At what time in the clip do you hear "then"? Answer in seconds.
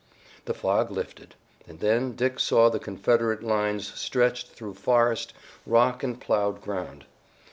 1.79-2.13